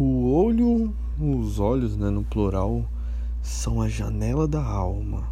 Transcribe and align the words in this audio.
O 0.00 0.30
olho, 0.30 0.94
os 1.20 1.58
olhos, 1.58 1.96
né, 1.96 2.08
no 2.08 2.22
plural, 2.22 2.88
são 3.42 3.82
a 3.82 3.88
janela 3.88 4.46
da 4.46 4.62
alma. 4.62 5.24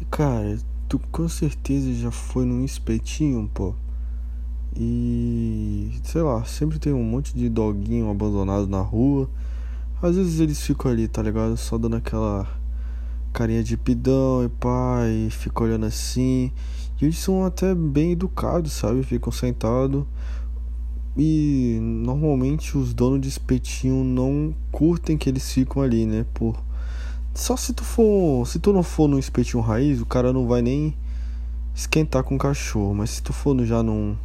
E 0.00 0.04
cara, 0.04 0.56
tu 0.88 1.00
com 1.10 1.28
certeza 1.28 1.92
já 1.92 2.12
foi 2.12 2.44
num 2.44 2.64
espetinho, 2.64 3.50
pô. 3.52 3.74
E 4.76 5.90
sei 6.04 6.22
lá, 6.22 6.44
sempre 6.44 6.78
tem 6.78 6.92
um 6.92 7.02
monte 7.02 7.34
de 7.34 7.48
doguinho 7.48 8.08
abandonado 8.08 8.68
na 8.68 8.80
rua. 8.80 9.28
Às 10.00 10.14
vezes 10.14 10.38
eles 10.38 10.60
ficam 10.60 10.92
ali, 10.92 11.08
tá 11.08 11.20
ligado? 11.20 11.56
Só 11.56 11.76
dando 11.76 11.96
aquela 11.96 12.46
carinha 13.32 13.64
de 13.64 13.76
pidão 13.76 14.44
e 14.44 14.48
pai, 14.48 15.30
fica 15.32 15.64
olhando 15.64 15.86
assim. 15.86 16.52
E 17.02 17.06
eles 17.06 17.18
são 17.18 17.44
até 17.44 17.74
bem 17.74 18.12
educados, 18.12 18.72
sabe? 18.72 19.02
Ficam 19.02 19.32
sentados 19.32 20.04
e 21.16 21.78
normalmente 21.80 22.76
os 22.76 22.92
donos 22.92 23.20
de 23.20 23.28
espetinho 23.28 24.02
não 24.02 24.54
curtem 24.72 25.16
que 25.16 25.28
eles 25.28 25.52
ficam 25.52 25.82
ali, 25.82 26.06
né? 26.06 26.26
Por 26.34 26.56
só 27.34 27.56
se 27.56 27.72
tu 27.72 27.84
for, 27.84 28.46
se 28.46 28.58
tu 28.58 28.72
não 28.72 28.82
for 28.82 29.08
no 29.08 29.18
espetinho 29.18 29.62
raiz, 29.62 30.00
o 30.00 30.06
cara 30.06 30.32
não 30.32 30.46
vai 30.46 30.62
nem 30.62 30.94
esquentar 31.74 32.22
com 32.22 32.36
o 32.36 32.38
cachorro, 32.38 32.94
mas 32.94 33.10
se 33.10 33.22
tu 33.22 33.32
for 33.32 33.54
no, 33.54 33.66
já 33.66 33.82
num 33.82 34.16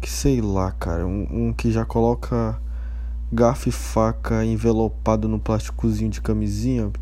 que 0.00 0.10
sei 0.10 0.42
lá, 0.42 0.70
cara, 0.72 1.06
um, 1.06 1.26
um 1.30 1.52
que 1.52 1.72
já 1.72 1.84
coloca 1.84 2.60
garfo 3.32 3.68
e 3.68 3.72
faca 3.72 4.44
envelopado 4.44 5.26
no 5.28 5.38
plásticozinho 5.38 6.10
de 6.10 6.20
camisinha, 6.20 6.92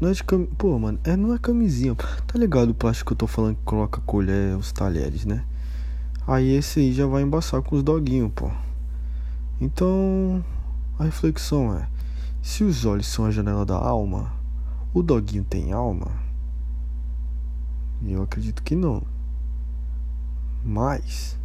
não 0.00 0.08
é 0.08 0.12
de 0.12 0.22
cam... 0.22 0.46
Pô, 0.56 0.78
mano, 0.78 0.98
é, 1.04 1.16
não 1.16 1.34
é 1.34 1.38
camisinha. 1.38 1.94
Tá 1.94 2.38
ligado 2.38 2.70
o 2.70 2.74
plástico 2.74 3.08
que 3.08 3.12
eu 3.14 3.16
tô 3.16 3.26
falando 3.26 3.56
que 3.56 3.62
coloca 3.64 4.00
colher, 4.02 4.56
os 4.56 4.70
talheres, 4.70 5.24
né? 5.24 5.44
Aí 6.26 6.50
esse 6.56 6.80
aí 6.80 6.92
já 6.92 7.06
vai 7.06 7.22
embaçar 7.22 7.62
com 7.62 7.76
os 7.76 7.82
doguinhos, 7.82 8.32
pô. 8.34 8.50
Então, 9.60 10.44
a 10.98 11.04
reflexão 11.04 11.76
é: 11.78 11.88
se 12.42 12.64
os 12.64 12.84
olhos 12.84 13.06
são 13.06 13.24
a 13.24 13.30
janela 13.30 13.64
da 13.64 13.76
alma, 13.76 14.32
o 14.92 15.02
doguinho 15.02 15.44
tem 15.44 15.72
alma? 15.72 16.10
Eu 18.04 18.22
acredito 18.22 18.62
que 18.62 18.74
não. 18.74 19.02
Mas 20.64 21.38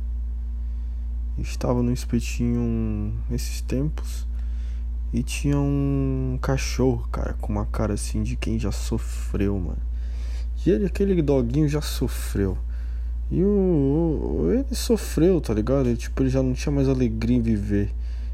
estava 1.37 1.81
no 1.81 1.93
espetinho 1.93 3.13
esses 3.29 3.61
tempos 3.61 4.27
e 5.13 5.21
tinha 5.21 5.57
um 5.57 6.39
cachorro, 6.41 7.07
cara, 7.11 7.33
com 7.33 7.51
uma 7.51 7.65
cara 7.65 7.93
assim 7.93 8.23
de 8.23 8.35
quem 8.35 8.57
já 8.57 8.71
sofreu, 8.71 9.59
mano. 9.59 9.81
E 10.65 10.69
ele, 10.69 10.85
aquele 10.85 11.21
doguinho 11.21 11.67
já 11.67 11.81
sofreu. 11.81 12.57
E 13.29 13.43
o, 13.43 13.47
ele 14.71 14.75
sofreu, 14.77 15.41
tá 15.41 15.53
ligado? 15.53 15.89
Ele, 15.89 15.97
tipo, 15.97 16.23
ele 16.23 16.29
já 16.29 16.41
não 16.41 16.53
tinha 16.53 16.73
mais 16.73 16.87
alegria 16.87 17.35
em 17.35 17.41
viver. 17.41 17.93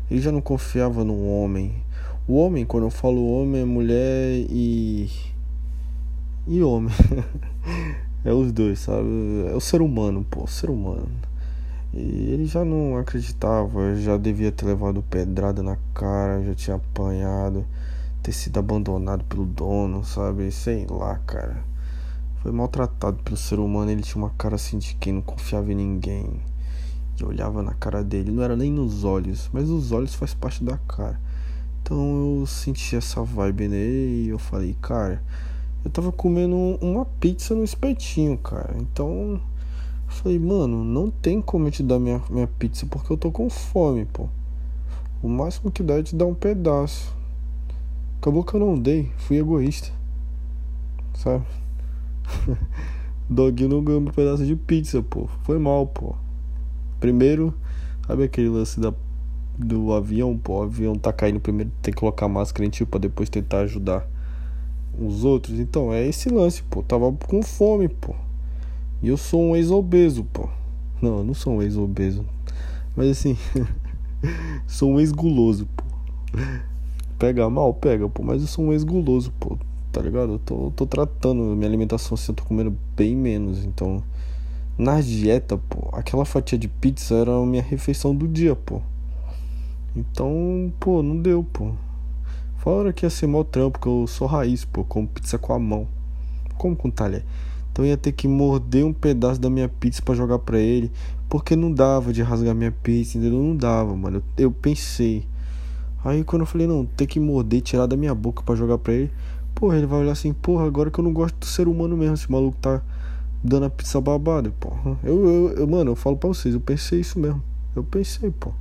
Ele 0.10 0.22
já 0.22 0.32
não 0.32 0.40
confiava 0.40 1.04
no 1.04 1.28
homem. 1.28 1.74
O 2.28 2.36
homem, 2.36 2.64
quando 2.64 2.84
eu 2.84 2.92
falo 2.92 3.28
homem, 3.28 3.62
é 3.62 3.66
mulher 3.66 4.46
e. 4.48 5.10
E 6.46 6.62
homem. 6.62 6.94
é 8.24 8.32
os 8.32 8.52
dois, 8.52 8.80
sabe? 8.80 9.08
É 9.52 9.56
o 9.56 9.60
ser 9.60 9.82
humano, 9.82 10.24
pô, 10.30 10.44
o 10.44 10.48
ser 10.48 10.70
humano. 10.70 11.10
E 11.92 12.30
ele 12.32 12.46
já 12.46 12.64
não 12.64 12.98
acreditava, 12.98 13.96
já 13.96 14.16
devia 14.16 14.52
ter 14.52 14.66
levado 14.66 15.02
pedrada 15.02 15.64
na 15.64 15.78
cara, 15.96 16.44
já 16.44 16.54
tinha 16.54 16.76
apanhado, 16.76 17.66
ter 18.22 18.32
sido 18.32 18.60
abandonado 18.60 19.24
pelo 19.24 19.46
dono, 19.46 20.06
sabe? 20.06 20.52
Sei 20.52 20.86
lá, 20.88 21.16
cara 21.26 21.64
foi 22.48 22.54
maltratado 22.54 23.22
pelo 23.24 23.36
ser 23.36 23.60
humano. 23.60 23.92
Ele 23.92 24.02
tinha 24.02 24.24
uma 24.24 24.30
cara 24.38 24.56
assim 24.56 24.78
de 24.78 24.96
quem 24.96 25.12
não 25.12 25.22
confiava 25.22 25.70
em 25.70 25.76
ninguém. 25.76 26.40
E 27.20 27.26
olhava 27.26 27.62
na 27.62 27.74
cara 27.74 28.02
dele, 28.02 28.32
não 28.32 28.42
era 28.42 28.56
nem 28.56 28.72
nos 28.72 29.04
olhos, 29.04 29.50
mas 29.52 29.70
os 29.70 29.92
olhos 29.92 30.16
faz 30.16 30.34
parte 30.34 30.64
da 30.64 30.78
cara. 30.78 31.20
Então 31.82 32.40
eu 32.40 32.46
senti 32.46 32.96
essa 32.96 33.22
vibe 33.22 33.68
nele 33.68 34.28
e 34.28 34.30
eu 34.30 34.40
falei, 34.40 34.78
cara, 34.82 35.22
eu 35.84 35.92
tava 35.92 36.10
comendo 36.10 36.56
uma 36.80 37.04
pizza 37.04 37.54
no 37.54 37.66
espetinho, 37.66 38.38
cara. 38.38 38.78
Então 38.80 39.42
eu 40.08 40.08
falei, 40.08 40.40
mano, 40.40 40.86
não 40.86 41.12
tem 41.12 41.42
como 41.42 41.68
eu 41.68 41.72
te 41.72 41.84
dar 41.84 42.00
minha, 42.00 42.22
minha 42.30 42.48
pizza 42.48 42.86
porque 42.86 43.12
eu 43.12 43.18
tô 43.18 43.30
com 43.30 43.50
fome, 43.50 44.06
pô. 44.06 44.30
O 45.22 45.28
máximo 45.28 45.70
que 45.70 45.84
dá 45.84 45.96
é 45.96 46.04
te 46.04 46.16
dar 46.16 46.26
um 46.26 46.34
pedaço. 46.34 47.14
Acabou 48.22 48.42
que 48.42 48.54
eu 48.54 48.60
não 48.62 48.80
dei, 48.80 49.12
fui 49.18 49.36
egoísta. 49.36 49.90
Sabe? 51.14 51.44
Doguinho 53.30 53.70
não 53.70 53.84
ganhou 53.84 54.02
um 54.02 54.06
pedaço 54.06 54.46
de 54.46 54.56
pizza, 54.56 55.02
pô. 55.02 55.28
Foi 55.44 55.58
mal, 55.58 55.88
pô. 55.88 56.16
Primeiro, 57.00 57.54
sabe 58.06 58.24
aquele 58.24 58.50
lance 58.50 58.80
da, 58.80 58.94
do 59.58 59.94
avião, 59.94 60.38
pô? 60.38 60.60
O 60.60 60.64
avião 60.64 60.96
tá 60.96 61.12
caindo 61.12 61.40
primeiro, 61.40 61.72
tem 61.82 61.94
que 61.94 62.00
colocar 62.00 62.28
máscara 62.28 62.66
em 62.66 62.70
ti 62.70 62.86
pra 62.86 63.00
depois 63.00 63.30
tentar 63.30 63.60
ajudar 63.62 64.08
os 64.98 65.24
outros. 65.24 65.60
Então, 65.60 65.94
é 65.94 66.06
esse 66.06 66.30
lance, 66.30 66.64
pô. 66.64 66.82
Tava 66.82 67.12
com 67.12 67.44
fome, 67.44 67.88
pô. 67.88 68.16
E 69.02 69.10
eu 69.10 69.18
sou 69.18 69.42
um 69.42 69.56
ex-obeso, 69.56 70.24
pô. 70.24 70.50
Não, 71.02 71.20
eu 71.20 71.24
não 71.24 71.34
sou 71.34 71.54
um 71.54 71.62
ex-obeso. 71.62 72.26
Mas 72.96 73.10
assim, 73.10 73.38
sou 74.66 74.94
um 74.94 75.00
ex-guloso, 75.00 75.68
pô. 75.76 75.84
Pega 77.20 77.50
mal, 77.50 77.74
pega, 77.74 78.08
pô. 78.08 78.24
Mas 78.24 78.42
eu 78.42 78.48
sou 78.48 78.66
um 78.66 78.74
ex-guloso, 78.74 79.32
pô 79.40 79.58
tá 79.98 80.04
ligado? 80.04 80.34
Eu 80.34 80.40
tô, 80.40 80.72
tô 80.76 80.86
tratando 80.86 81.42
minha 81.56 81.68
alimentação 81.68 82.14
assim, 82.14 82.32
eu 82.32 82.36
tô 82.36 82.44
comendo 82.44 82.78
bem 82.96 83.16
menos. 83.16 83.66
Então, 83.66 84.04
na 84.78 85.02
dieta, 85.02 85.58
pô, 85.58 85.90
aquela 85.92 86.24
fatia 86.24 86.56
de 86.56 86.68
pizza 86.68 87.16
era 87.16 87.36
a 87.36 87.46
minha 87.46 87.64
refeição 87.64 88.16
do 88.16 88.28
dia, 88.28 88.56
pô. 88.56 88.80
Então, 89.96 90.72
pô, 90.80 91.02
não 91.02 91.20
deu, 91.20 91.44
pô. 91.44 91.72
Fora 92.58 92.94
que 92.94 93.08
ia 93.08 93.10
ser 93.10 93.26
mó 93.26 93.44
trampo, 93.44 93.80
porque 93.80 93.90
eu 93.90 94.06
sou 94.06 94.28
raiz, 94.28 94.64
pô, 94.66 94.84
como 94.84 95.08
pizza 95.08 95.40
com 95.40 95.52
a 95.52 95.58
mão. 95.58 95.88
Como 96.60 96.76
com 96.76 96.92
talher. 96.92 97.26
Então 97.72 97.84
ia 97.84 97.98
ter 97.98 98.12
que 98.12 98.28
morder 98.28 98.86
um 98.86 98.94
pedaço 98.94 99.42
da 99.42 99.50
minha 99.50 99.68
pizza 99.68 100.02
para 100.04 100.14
jogar 100.14 100.40
para 100.40 100.60
ele, 100.60 100.92
porque 101.28 101.56
não 101.56 101.72
dava 101.72 102.14
de 102.14 102.22
rasgar 102.22 102.54
minha 102.54 102.72
pizza, 102.72 103.18
entendeu? 103.18 103.42
Não 103.42 103.56
dava, 103.56 103.96
mano. 103.96 104.22
Eu, 104.38 104.46
eu 104.46 104.52
pensei. 104.52 105.26
Aí 106.06 106.24
quando 106.24 106.44
eu 106.44 106.46
falei, 106.46 106.68
não, 106.68 106.86
ter 106.86 107.08
que 107.08 107.20
morder, 107.20 107.62
tirar 107.62 107.88
da 107.88 107.98
minha 107.98 108.14
boca 108.14 108.44
para 108.44 108.56
jogar 108.56 108.78
para 108.78 108.94
ele, 108.94 109.12
Porra, 109.58 109.76
ele 109.76 109.88
vai 109.88 110.02
olhar 110.02 110.12
assim, 110.12 110.34
porra, 110.34 110.68
agora 110.68 110.92
que 110.92 111.00
eu 111.00 111.04
não 111.04 111.12
gosto 111.12 111.36
do 111.40 111.46
ser 111.48 111.68
humano 111.68 111.98
mesmo, 111.98 112.14
esse 112.14 112.32
maluco 112.32 112.56
tá 112.62 112.80
dando 113.44 113.66
a 113.66 113.70
pizza 113.72 114.00
babada, 114.00 114.52
porra. 114.60 114.96
Eu, 115.04 115.26
eu, 115.26 115.50
eu, 115.58 115.68
mano, 115.68 115.90
eu 115.90 115.96
falo 115.96 116.16
pra 116.16 116.28
vocês, 116.28 116.54
eu 116.54 116.62
pensei 116.62 117.00
isso 117.00 117.18
mesmo. 117.18 117.42
Eu 117.76 117.84
pensei, 117.84 118.30
pô. 118.30 118.52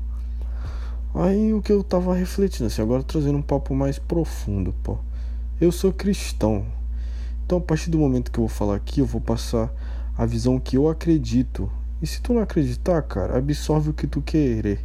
Aí 1.15 1.53
o 1.53 1.61
que 1.61 1.71
eu 1.71 1.85
tava 1.85 2.15
refletindo, 2.15 2.69
assim, 2.69 2.81
agora 2.81 3.03
trazendo 3.03 3.37
um 3.37 3.43
papo 3.43 3.75
mais 3.75 3.99
profundo, 3.99 4.75
pô. 4.83 4.97
Eu 5.61 5.71
sou 5.71 5.93
cristão. 5.93 6.65
Então, 7.45 7.59
a 7.59 7.61
partir 7.61 7.91
do 7.91 7.99
momento 7.99 8.31
que 8.31 8.39
eu 8.39 8.47
vou 8.47 8.49
falar 8.49 8.77
aqui, 8.77 9.01
eu 9.01 9.07
vou 9.07 9.21
passar 9.21 9.71
a 10.17 10.25
visão 10.25 10.59
que 10.59 10.79
eu 10.79 10.89
acredito. 10.89 11.71
E 12.01 12.07
se 12.07 12.23
tu 12.23 12.33
não 12.33 12.41
acreditar, 12.41 13.03
cara, 13.03 13.37
absorve 13.37 13.91
o 13.91 13.93
que 13.93 14.07
tu 14.07 14.23
querer. 14.23 14.83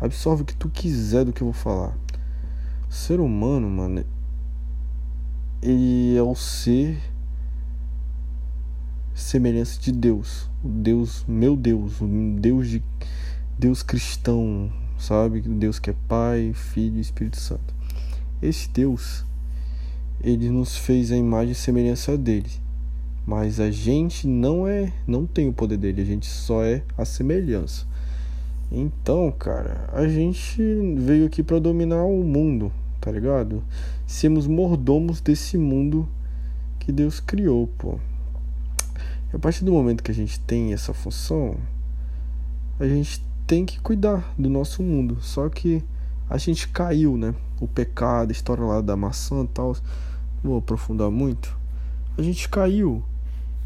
Absorve 0.00 0.42
o 0.42 0.44
que 0.44 0.54
tu 0.54 0.68
quiser 0.68 1.24
do 1.24 1.32
que 1.32 1.42
eu 1.42 1.46
vou 1.46 1.52
falar. 1.52 1.98
ser 2.88 3.18
humano, 3.18 3.68
mano, 3.68 4.04
ele 5.62 6.16
é 6.16 6.22
o 6.22 6.34
ser 6.34 6.98
semelhança 9.14 9.80
de 9.80 9.90
Deus, 9.90 10.48
o 10.62 10.68
Deus, 10.68 11.24
meu 11.26 11.56
Deus, 11.56 12.00
o 12.00 12.06
Deus 12.38 12.68
de 12.68 12.82
Deus 13.58 13.82
cristão, 13.82 14.70
sabe? 14.96 15.40
Deus 15.40 15.78
que 15.78 15.90
é 15.90 15.94
Pai, 16.06 16.52
Filho 16.54 16.98
e 16.98 17.00
Espírito 17.00 17.38
Santo. 17.38 17.74
Esse 18.40 18.68
Deus, 18.70 19.24
ele 20.22 20.48
nos 20.48 20.76
fez 20.76 21.10
a 21.10 21.16
imagem 21.16 21.52
e 21.52 21.56
semelhança 21.56 22.16
dele. 22.16 22.50
Mas 23.26 23.58
a 23.58 23.70
gente 23.70 24.26
não 24.26 24.66
é, 24.66 24.92
não 25.06 25.26
tem 25.26 25.48
o 25.48 25.52
poder 25.52 25.76
dele, 25.76 26.00
a 26.00 26.04
gente 26.04 26.26
só 26.26 26.62
é 26.62 26.82
a 26.96 27.04
semelhança. 27.04 27.84
Então, 28.70 29.32
cara, 29.32 29.90
a 29.92 30.06
gente 30.06 30.62
veio 30.96 31.26
aqui 31.26 31.42
para 31.42 31.58
dominar 31.58 32.04
o 32.04 32.22
mundo, 32.22 32.72
tá 33.08 33.12
ligado? 33.12 33.64
Sermos 34.06 34.46
mordomos 34.46 35.18
desse 35.22 35.56
mundo 35.56 36.06
que 36.78 36.92
Deus 36.92 37.20
criou, 37.20 37.66
pô. 37.78 37.98
E 39.32 39.36
a 39.36 39.38
partir 39.38 39.64
do 39.64 39.72
momento 39.72 40.02
que 40.02 40.10
a 40.10 40.14
gente 40.14 40.38
tem 40.40 40.74
essa 40.74 40.92
função, 40.92 41.56
a 42.78 42.86
gente 42.86 43.24
tem 43.46 43.64
que 43.64 43.80
cuidar 43.80 44.34
do 44.38 44.50
nosso 44.50 44.82
mundo. 44.82 45.16
Só 45.22 45.48
que 45.48 45.82
a 46.28 46.36
gente 46.36 46.68
caiu, 46.68 47.16
né? 47.16 47.34
O 47.58 47.66
pecado, 47.66 48.28
a 48.28 48.32
história 48.32 48.62
lá 48.62 48.82
da 48.82 48.94
maçã 48.94 49.42
e 49.42 49.48
tal. 49.48 49.74
Vou 50.44 50.58
aprofundar 50.58 51.10
muito. 51.10 51.56
A 52.18 52.20
gente 52.20 52.46
caiu. 52.46 53.02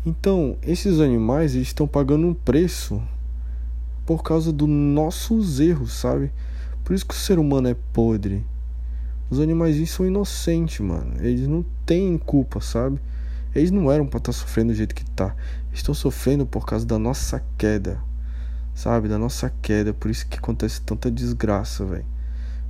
Então, 0.06 0.56
esses 0.62 1.00
animais, 1.00 1.56
eles 1.56 1.66
estão 1.66 1.88
pagando 1.88 2.28
um 2.28 2.34
preço 2.34 3.02
por 4.06 4.22
causa 4.22 4.52
dos 4.52 4.68
nossos 4.68 5.58
erros, 5.58 5.94
sabe? 5.94 6.30
Por 6.84 6.94
isso 6.94 7.04
que 7.04 7.14
o 7.14 7.18
ser 7.18 7.40
humano 7.40 7.66
é 7.66 7.76
podre. 7.92 8.44
Os 9.32 9.40
animais 9.40 9.88
são 9.88 10.06
inocentes, 10.06 10.80
mano. 10.80 11.14
Eles 11.18 11.48
não 11.48 11.64
têm 11.86 12.18
culpa, 12.18 12.60
sabe? 12.60 13.00
Eles 13.54 13.70
não 13.70 13.90
eram 13.90 14.06
para 14.06 14.18
estar 14.18 14.30
tá 14.30 14.38
sofrendo 14.38 14.74
do 14.74 14.76
jeito 14.76 14.94
que 14.94 15.06
tá. 15.06 15.34
Estão 15.72 15.94
sofrendo 15.94 16.44
por 16.44 16.66
causa 16.66 16.84
da 16.84 16.98
nossa 16.98 17.42
queda. 17.56 17.98
Sabe? 18.74 19.08
Da 19.08 19.16
nossa 19.16 19.50
queda. 19.62 19.94
Por 19.94 20.10
isso 20.10 20.26
que 20.26 20.36
acontece 20.36 20.82
tanta 20.82 21.10
desgraça, 21.10 21.82
velho. 21.82 22.04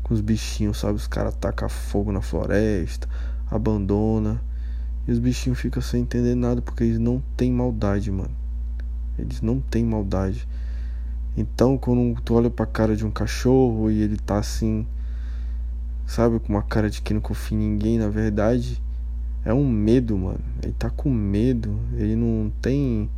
Com 0.04 0.14
os 0.14 0.20
bichinhos, 0.20 0.78
sabe? 0.78 0.94
Os 0.94 1.08
caras 1.08 1.34
tacam 1.34 1.68
fogo 1.68 2.12
na 2.12 2.20
floresta, 2.20 3.08
abandona. 3.50 4.40
E 5.08 5.10
os 5.10 5.18
bichinhos 5.18 5.58
ficam 5.58 5.82
sem 5.82 6.02
entender 6.02 6.36
nada 6.36 6.62
porque 6.62 6.84
eles 6.84 7.00
não 7.00 7.20
têm 7.36 7.50
maldade, 7.50 8.08
mano. 8.08 8.36
Eles 9.18 9.42
não 9.42 9.58
têm 9.58 9.84
maldade. 9.84 10.46
Então, 11.36 11.76
quando 11.76 12.20
tu 12.20 12.34
olha 12.34 12.50
pra 12.50 12.66
cara 12.66 12.94
de 12.94 13.04
um 13.04 13.10
cachorro 13.10 13.90
e 13.90 14.00
ele 14.00 14.16
tá 14.16 14.38
assim, 14.38 14.86
sabe, 16.12 16.38
com 16.38 16.52
uma 16.52 16.62
cara 16.62 16.90
de 16.90 17.00
que 17.00 17.14
não 17.14 17.22
confia 17.22 17.56
em 17.56 17.60
ninguém, 17.60 17.98
na 17.98 18.08
verdade, 18.08 18.82
é 19.44 19.52
um 19.54 19.66
medo, 19.66 20.16
mano. 20.18 20.40
Ele 20.62 20.74
tá 20.78 20.90
com 20.90 21.10
medo, 21.10 21.80
ele 21.94 22.14
não 22.14 22.52
tem 22.60 23.10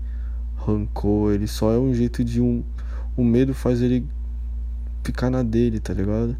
rancor, 0.56 1.32
ele 1.32 1.48
só 1.48 1.72
é 1.72 1.78
um 1.78 1.92
jeito 1.92 2.22
de 2.22 2.40
um. 2.40 2.62
O 3.16 3.24
medo 3.24 3.52
faz 3.52 3.82
ele 3.82 4.06
ficar 5.02 5.28
na 5.28 5.42
dele, 5.42 5.80
tá 5.80 5.92
ligado? 5.92 6.36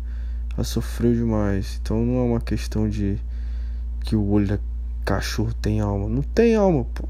Ela 0.55 0.63
sofreu 0.63 1.13
demais. 1.13 1.81
Então 1.83 2.05
não 2.07 2.19
é 2.19 2.23
uma 2.23 2.41
questão 2.41 2.89
de 2.89 3.19
que 4.01 4.15
o 4.15 4.25
olho 4.25 4.47
da 4.47 4.59
cachorro 5.05 5.53
tem 5.55 5.81
alma. 5.81 6.09
Não 6.09 6.23
tem 6.23 6.55
alma, 6.55 6.85
pô. 6.85 7.09